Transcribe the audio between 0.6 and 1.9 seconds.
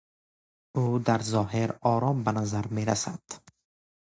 او در ظاهر